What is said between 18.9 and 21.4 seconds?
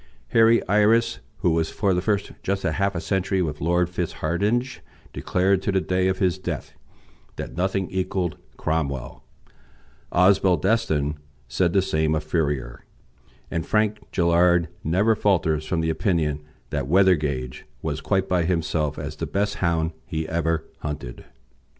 as the best hound he ever hunted.